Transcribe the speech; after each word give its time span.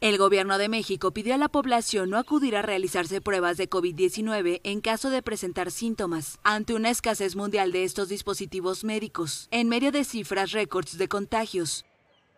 El 0.00 0.16
gobierno 0.16 0.56
de 0.56 0.70
México 0.70 1.10
pidió 1.10 1.34
a 1.34 1.36
la 1.36 1.50
población 1.50 2.08
no 2.08 2.16
acudir 2.16 2.56
a 2.56 2.62
realizarse 2.62 3.20
pruebas 3.20 3.58
de 3.58 3.68
COVID-19 3.68 4.62
en 4.64 4.80
caso 4.80 5.10
de 5.10 5.20
presentar 5.20 5.70
síntomas, 5.70 6.38
ante 6.42 6.72
una 6.72 6.88
escasez 6.88 7.36
mundial 7.36 7.70
de 7.70 7.84
estos 7.84 8.08
dispositivos 8.08 8.82
médicos, 8.82 9.46
en 9.50 9.68
medio 9.68 9.92
de 9.92 10.04
cifras 10.04 10.52
récords 10.52 10.96
de 10.96 11.06
contagios. 11.06 11.84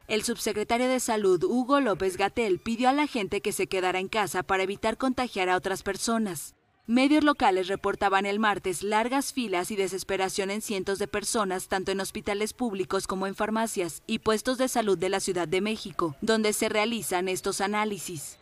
El 0.09 0.25
subsecretario 0.25 0.89
de 0.89 0.99
Salud, 0.99 1.45
Hugo 1.45 1.79
López 1.79 2.17
Gatel, 2.17 2.59
pidió 2.59 2.89
a 2.89 2.93
la 2.93 3.07
gente 3.07 3.41
que 3.41 3.53
se 3.53 3.69
quedara 3.69 4.01
en 4.01 4.09
casa 4.09 4.43
para 4.43 4.65
evitar 4.65 4.99
contagiar 4.99 5.49
a 5.49 5.57
otras 5.57 5.85
personas. 5.85 6.57
Medios 6.89 7.23
locales 7.23 7.69
reportaban 7.69 8.27
el 8.27 8.41
martes 8.41 8.83
largas 8.83 9.33
filas 9.33 9.71
y 9.71 9.77
desesperación 9.77 10.51
en 10.51 10.61
cientos 10.61 10.99
de 10.99 11.07
personas, 11.07 11.69
tanto 11.69 11.93
en 11.93 12.01
hospitales 12.01 12.55
públicos 12.55 13.07
como 13.07 13.29
en 13.29 13.37
farmacias 13.37 14.03
y 14.09 14.19
puestos 14.19 14.59
de 14.59 14.67
salud 14.67 14.99
de 14.99 15.09
la 15.09 15.21
Ciudad 15.21 15.47
de 15.47 15.61
México, 15.61 16.17
donde 16.23 16.53
se 16.53 16.69
realizan 16.69 17.29
estos 17.29 17.61
análisis. 17.61 18.37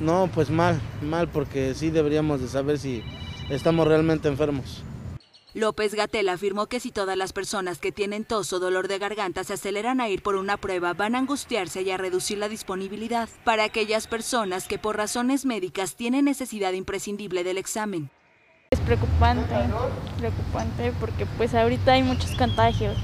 No, 0.00 0.28
pues 0.34 0.50
mal, 0.50 0.80
mal, 1.00 1.28
porque 1.28 1.74
sí 1.74 1.90
deberíamos 1.90 2.40
de 2.40 2.48
saber 2.48 2.76
si 2.76 3.04
estamos 3.48 3.86
realmente 3.86 4.26
enfermos. 4.26 4.82
López 5.54 5.94
Gatel 5.94 6.28
afirmó 6.30 6.66
que 6.66 6.80
si 6.80 6.90
todas 6.90 7.16
las 7.16 7.32
personas 7.32 7.78
que 7.78 7.92
tienen 7.92 8.24
tos 8.24 8.52
o 8.52 8.58
dolor 8.58 8.88
de 8.88 8.98
garganta 8.98 9.44
se 9.44 9.52
aceleran 9.52 10.00
a 10.00 10.08
ir 10.08 10.20
por 10.20 10.34
una 10.34 10.56
prueba, 10.56 10.94
van 10.94 11.14
a 11.14 11.18
angustiarse 11.18 11.82
y 11.82 11.92
a 11.92 11.96
reducir 11.96 12.38
la 12.38 12.48
disponibilidad 12.48 13.28
para 13.44 13.62
aquellas 13.62 14.08
personas 14.08 14.66
que 14.66 14.80
por 14.80 14.96
razones 14.96 15.44
médicas 15.44 15.94
tienen 15.94 16.24
necesidad 16.24 16.72
imprescindible 16.72 17.44
del 17.44 17.58
examen. 17.58 18.10
Es 18.72 18.80
preocupante, 18.80 19.54
preocupante 20.18 20.92
porque 20.98 21.24
pues 21.38 21.54
ahorita 21.54 21.92
hay 21.92 22.02
muchos 22.02 22.32
contagios. 22.32 22.96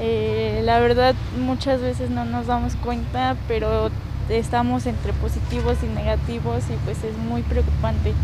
Eh, 0.00 0.62
la 0.64 0.80
verdad 0.80 1.14
muchas 1.38 1.80
veces 1.80 2.10
no 2.10 2.24
nos 2.24 2.48
damos 2.48 2.74
cuenta, 2.74 3.36
pero 3.46 3.88
estamos 4.28 4.86
entre 4.86 5.12
positivos 5.12 5.78
y 5.84 5.86
negativos 5.86 6.64
y 6.70 6.76
pues 6.84 7.04
es 7.04 7.16
muy 7.18 7.42
preocupante. 7.42 8.14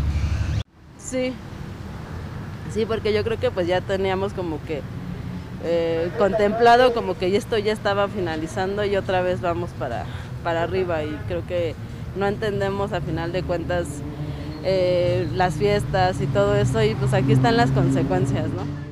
Sí, 0.97 1.33
Sí, 2.71 2.85
porque 2.85 3.13
yo 3.13 3.23
creo 3.23 3.39
que 3.39 3.51
pues 3.51 3.67
ya 3.67 3.81
teníamos 3.81 4.33
como 4.33 4.63
que 4.65 4.81
eh, 5.63 6.09
contemplado 6.17 6.93
como 6.93 7.17
que 7.17 7.35
esto 7.35 7.57
ya 7.57 7.73
estaba 7.73 8.07
finalizando 8.07 8.85
y 8.85 8.95
otra 8.95 9.21
vez 9.21 9.41
vamos 9.41 9.71
para, 9.71 10.05
para 10.43 10.63
arriba 10.63 11.03
y 11.03 11.09
creo 11.27 11.45
que 11.45 11.75
no 12.15 12.27
entendemos 12.27 12.93
a 12.93 13.01
final 13.01 13.31
de 13.31 13.43
cuentas 13.43 13.87
eh, 14.63 15.27
las 15.35 15.55
fiestas 15.55 16.21
y 16.21 16.27
todo 16.27 16.55
eso 16.55 16.81
y 16.83 16.95
pues 16.95 17.13
aquí 17.13 17.33
están 17.33 17.57
las 17.57 17.71
consecuencias, 17.71 18.49
¿no? 18.49 18.89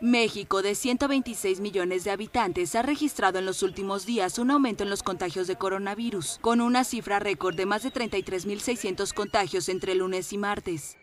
México, 0.00 0.62
de 0.62 0.76
126 0.76 1.58
millones 1.58 2.04
de 2.04 2.12
habitantes, 2.12 2.76
ha 2.76 2.82
registrado 2.82 3.40
en 3.40 3.46
los 3.46 3.64
últimos 3.64 4.06
días 4.06 4.38
un 4.38 4.52
aumento 4.52 4.84
en 4.84 4.90
los 4.90 5.02
contagios 5.02 5.48
de 5.48 5.56
coronavirus, 5.56 6.38
con 6.40 6.60
una 6.60 6.84
cifra 6.84 7.18
récord 7.18 7.56
de 7.56 7.66
más 7.66 7.82
de 7.82 7.92
33.600 7.92 9.12
contagios 9.12 9.68
entre 9.68 9.96
lunes 9.96 10.32
y 10.32 10.38
martes. 10.38 10.96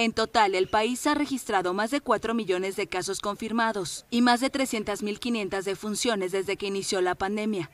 En 0.00 0.12
total, 0.12 0.54
el 0.54 0.68
país 0.68 1.08
ha 1.08 1.14
registrado 1.14 1.74
más 1.74 1.90
de 1.90 2.00
4 2.00 2.32
millones 2.32 2.76
de 2.76 2.86
casos 2.86 3.18
confirmados 3.18 4.06
y 4.10 4.22
más 4.22 4.38
de 4.40 4.48
300.500 4.48 5.64
defunciones 5.64 6.30
desde 6.30 6.56
que 6.56 6.68
inició 6.68 7.00
la 7.00 7.16
pandemia. 7.16 7.68